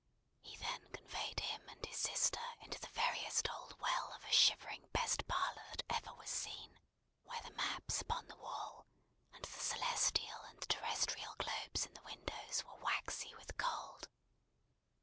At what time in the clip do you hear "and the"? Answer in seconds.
9.31-9.59